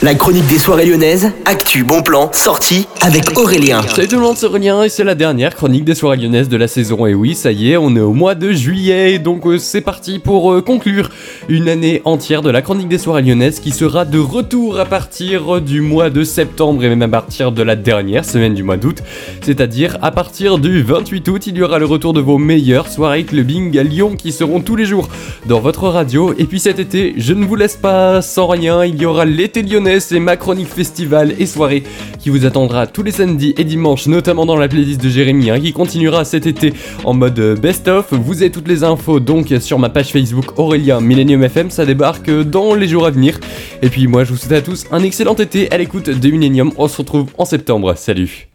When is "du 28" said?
20.58-21.28